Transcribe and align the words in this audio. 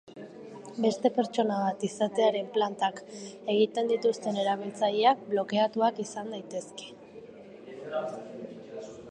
Beste 0.83 1.09
pertsona 1.17 1.57
bat 1.63 1.83
izatearen 1.87 2.47
plantak 2.55 3.01
egiten 3.55 3.93
dituzten 3.93 4.41
erabiltzaileak 4.45 5.23
blokeatuak 5.35 6.01
izan 6.07 6.35
daitezke. 6.37 6.91